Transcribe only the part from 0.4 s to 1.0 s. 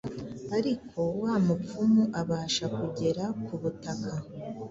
ariko